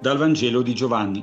Dal 0.00 0.16
Vangelo 0.16 0.62
di 0.62 0.72
Giovanni. 0.72 1.22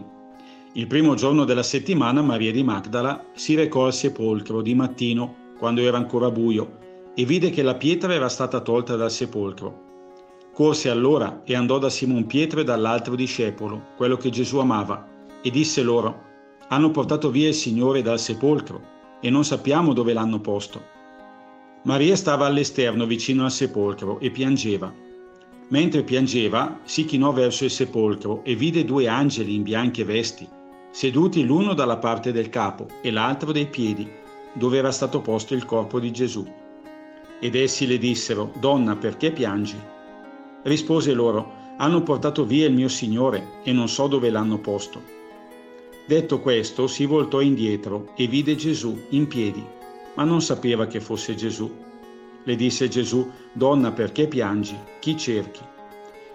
Il 0.73 0.85
primo 0.85 1.15
giorno 1.15 1.45
della 1.45 1.63
settimana 1.63 2.21
Maria 2.21 2.51
di 2.51 2.61
Magdala 2.61 3.25
si 3.33 3.55
recò 3.55 3.85
al 3.85 3.93
sepolcro 3.93 4.61
di 4.61 4.75
mattino, 4.75 5.53
quando 5.57 5.81
era 5.81 5.97
ancora 5.97 6.29
buio, 6.29 6.77
e 7.15 7.25
vide 7.25 7.49
che 7.49 7.63
la 7.63 7.73
pietra 7.73 8.13
era 8.13 8.29
stata 8.29 8.59
tolta 8.59 8.95
dal 8.95 9.09
sepolcro. 9.09 9.85
Corse 10.53 10.91
allora 10.91 11.41
e 11.43 11.55
andò 11.55 11.79
da 11.79 11.89
Simon 11.89 12.27
Pietro 12.27 12.59
e 12.59 12.63
dall'altro 12.63 13.15
discepolo, 13.15 13.81
quello 13.97 14.15
che 14.15 14.29
Gesù 14.29 14.59
amava, 14.59 15.07
e 15.41 15.49
disse 15.49 15.81
loro, 15.81 16.21
hanno 16.67 16.91
portato 16.91 17.31
via 17.31 17.47
il 17.47 17.55
Signore 17.55 18.03
dal 18.03 18.19
sepolcro 18.19 18.79
e 19.19 19.31
non 19.31 19.43
sappiamo 19.43 19.91
dove 19.91 20.13
l'hanno 20.13 20.39
posto. 20.39 20.83
Maria 21.85 22.15
stava 22.15 22.45
all'esterno 22.45 23.07
vicino 23.07 23.43
al 23.43 23.51
sepolcro 23.51 24.19
e 24.19 24.29
piangeva. 24.29 24.93
Mentre 25.69 26.03
piangeva, 26.03 26.79
si 26.83 27.03
chinò 27.03 27.33
verso 27.33 27.65
il 27.65 27.71
sepolcro 27.71 28.43
e 28.43 28.55
vide 28.55 28.85
due 28.85 29.07
angeli 29.07 29.55
in 29.55 29.63
bianche 29.63 30.05
vesti, 30.05 30.47
seduti 30.91 31.43
l'uno 31.43 31.73
dalla 31.73 31.97
parte 31.97 32.31
del 32.31 32.49
capo 32.49 32.87
e 33.01 33.11
l'altro 33.11 33.51
dei 33.51 33.67
piedi, 33.67 34.09
dove 34.53 34.77
era 34.77 34.91
stato 34.91 35.19
posto 35.19 35.53
il 35.53 35.65
corpo 35.65 35.99
di 35.99 36.11
Gesù. 36.11 36.47
Ed 37.39 37.55
essi 37.55 37.85
le 37.85 37.97
dissero, 37.97 38.53
Donna, 38.59 38.95
perché 38.95 39.31
piangi? 39.31 39.75
Rispose 40.63 41.13
loro, 41.13 41.51
hanno 41.77 42.01
portato 42.01 42.45
via 42.45 42.65
il 42.65 42.73
mio 42.73 42.87
Signore 42.87 43.59
e 43.63 43.71
non 43.71 43.89
so 43.89 44.07
dove 44.07 44.29
l'hanno 44.29 44.59
posto. 44.59 45.15
Detto 46.05 46.39
questo, 46.39 46.87
si 46.87 47.05
voltò 47.05 47.41
indietro 47.41 48.13
e 48.15 48.27
vide 48.27 48.55
Gesù 48.55 48.97
in 49.09 49.27
piedi, 49.27 49.63
ma 50.15 50.23
non 50.23 50.41
sapeva 50.41 50.87
che 50.87 51.01
fosse 51.01 51.35
Gesù. 51.35 51.69
Le 52.47 52.55
disse 52.55 52.87
Gesù, 52.87 53.29
Donna, 53.51 53.91
perché 53.91 54.25
piangi? 54.25 54.77
Chi 55.01 55.17
cerchi? 55.17 55.59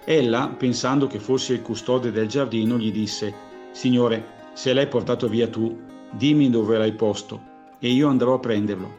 Ella, 0.05 0.55
pensando 0.59 1.07
che 1.07 1.19
fosse 1.19 1.55
il 1.55 1.63
custode 1.63 2.13
del 2.13 2.27
giardino, 2.27 2.77
gli 2.77 2.93
disse, 2.93 3.35
Signore, 3.71 4.51
se 4.53 4.75
l'hai 4.75 4.89
portato 4.89 5.27
via 5.27 5.49
tu, 5.49 5.75
dimmi 6.11 6.51
dove 6.51 6.77
l'hai 6.77 6.93
posto, 6.93 7.41
e 7.79 7.89
io 7.89 8.09
andrò 8.09 8.35
a 8.35 8.41
prenderlo. 8.41 8.95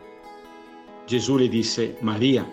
Gesù 1.05 1.37
le 1.37 1.49
disse, 1.49 1.97
Maria. 1.99 2.49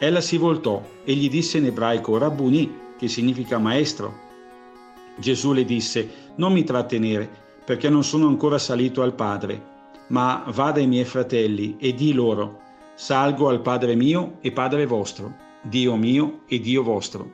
Ella 0.00 0.20
si 0.20 0.36
voltò 0.36 0.82
e 1.04 1.14
gli 1.14 1.30
disse 1.30 1.58
in 1.58 1.66
ebraico, 1.66 2.18
Rabbuni, 2.18 2.78
che 2.98 3.06
significa 3.06 3.58
maestro. 3.58 4.12
Gesù 5.16 5.52
le 5.52 5.64
disse, 5.64 6.32
non 6.34 6.52
mi 6.52 6.64
trattenere, 6.64 7.30
perché 7.64 7.88
non 7.88 8.02
sono 8.02 8.26
ancora 8.26 8.58
salito 8.58 9.02
al 9.02 9.14
Padre, 9.14 9.62
ma 10.08 10.42
vada 10.48 10.80
ai 10.80 10.88
miei 10.88 11.04
fratelli 11.04 11.76
e 11.78 11.94
di 11.94 12.12
loro, 12.12 12.64
salgo 12.96 13.50
al 13.50 13.60
Padre 13.60 13.94
mio 13.94 14.38
e 14.40 14.52
Padre 14.52 14.86
vostro, 14.86 15.34
Dio 15.60 15.96
mio 15.96 16.40
e 16.48 16.58
Dio 16.60 16.82
vostro. 16.82 17.30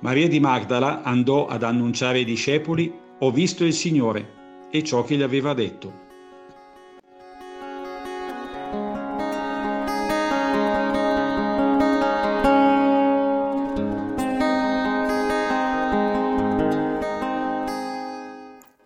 Maria 0.00 0.26
di 0.26 0.40
Magdala 0.40 1.02
andò 1.04 1.46
ad 1.46 1.62
annunciare 1.62 2.18
ai 2.18 2.24
discepoli, 2.24 2.92
ho 3.18 3.30
visto 3.30 3.64
il 3.64 3.72
Signore, 3.72 4.66
e 4.70 4.82
ciò 4.82 5.04
che 5.04 5.14
gli 5.14 5.22
aveva 5.22 5.54
detto. 5.54 6.06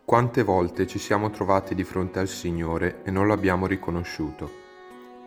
Quante 0.04 0.42
volte 0.42 0.86
ci 0.86 0.98
siamo 0.98 1.30
trovati 1.30 1.74
di 1.74 1.84
fronte 1.84 2.18
al 2.18 2.28
Signore 2.28 3.00
e 3.04 3.10
non 3.10 3.26
lo 3.26 3.32
abbiamo 3.32 3.66
riconosciuto? 3.66 4.61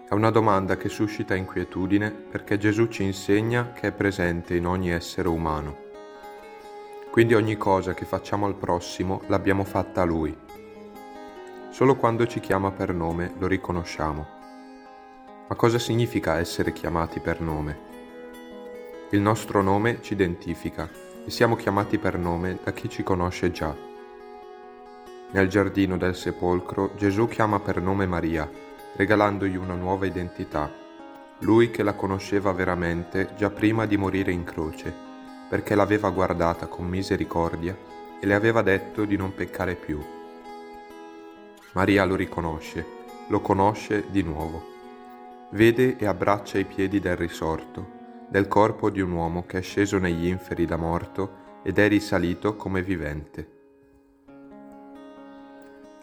È 0.07 0.13
una 0.13 0.29
domanda 0.29 0.77
che 0.77 0.87
suscita 0.87 1.33
inquietudine 1.33 2.11
perché 2.11 2.59
Gesù 2.59 2.85
ci 2.89 3.01
insegna 3.01 3.71
che 3.71 3.87
è 3.87 3.91
presente 3.91 4.55
in 4.55 4.67
ogni 4.67 4.91
essere 4.91 5.27
umano. 5.27 5.77
Quindi 7.09 7.33
ogni 7.33 7.57
cosa 7.57 7.95
che 7.95 8.05
facciamo 8.05 8.45
al 8.45 8.53
prossimo 8.53 9.21
l'abbiamo 9.25 9.63
fatta 9.63 10.03
a 10.03 10.05
Lui. 10.05 10.37
Solo 11.71 11.95
quando 11.95 12.27
ci 12.27 12.39
chiama 12.39 12.69
per 12.69 12.93
nome 12.93 13.33
lo 13.39 13.47
riconosciamo. 13.47 14.27
Ma 15.47 15.55
cosa 15.55 15.79
significa 15.79 16.37
essere 16.37 16.71
chiamati 16.71 17.19
per 17.19 17.41
nome? 17.41 17.79
Il 19.09 19.21
nostro 19.21 19.63
nome 19.63 20.03
ci 20.03 20.13
identifica 20.13 20.87
e 21.25 21.31
siamo 21.31 21.55
chiamati 21.55 21.97
per 21.97 22.19
nome 22.19 22.59
da 22.63 22.71
chi 22.73 22.89
ci 22.89 23.01
conosce 23.01 23.49
già. 23.49 23.75
Nel 25.31 25.47
giardino 25.47 25.97
del 25.97 26.15
sepolcro 26.15 26.91
Gesù 26.95 27.27
chiama 27.27 27.59
per 27.59 27.81
nome 27.81 28.05
Maria, 28.05 28.47
regalandogli 28.95 29.55
una 29.55 29.75
nuova 29.75 30.05
identità, 30.05 30.71
lui 31.39 31.69
che 31.69 31.83
la 31.83 31.93
conosceva 31.93 32.51
veramente 32.53 33.33
già 33.35 33.49
prima 33.49 33.85
di 33.85 33.97
morire 33.97 34.31
in 34.31 34.43
croce, 34.43 34.93
perché 35.49 35.75
l'aveva 35.75 36.09
guardata 36.09 36.67
con 36.67 36.87
misericordia 36.87 37.77
e 38.19 38.25
le 38.25 38.33
aveva 38.33 38.61
detto 38.61 39.05
di 39.05 39.17
non 39.17 39.33
peccare 39.33 39.75
più. 39.75 40.01
Maria 41.73 42.05
lo 42.05 42.15
riconosce, 42.15 42.85
lo 43.27 43.41
conosce 43.41 44.05
di 44.09 44.23
nuovo. 44.23 44.73
Vede 45.49 45.97
e 45.97 46.05
abbraccia 46.05 46.57
i 46.57 46.65
piedi 46.65 46.99
del 46.99 47.17
risorto, 47.17 47.85
del 48.29 48.47
corpo 48.47 48.89
di 48.89 49.01
un 49.01 49.11
uomo 49.11 49.45
che 49.45 49.57
è 49.57 49.61
sceso 49.61 49.97
negli 49.97 50.27
inferi 50.27 50.65
da 50.65 50.77
morto 50.77 51.43
ed 51.63 51.77
è 51.79 51.87
risalito 51.87 52.55
come 52.55 52.81
vivente. 52.81 53.54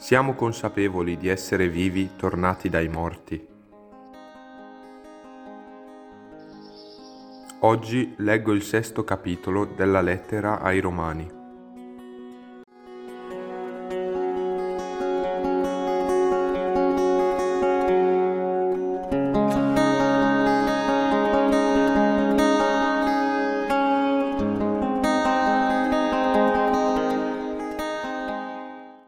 Siamo 0.03 0.35
consapevoli 0.35 1.17
di 1.17 1.29
essere 1.29 1.69
vivi 1.69 2.17
tornati 2.17 2.69
dai 2.69 2.89
morti. 2.89 3.47
Oggi 7.61 8.15
leggo 8.17 8.51
il 8.53 8.63
sesto 8.63 9.05
capitolo 9.05 9.65
della 9.65 10.01
lettera 10.01 10.61
ai 10.61 10.81
Romani. 10.81 11.42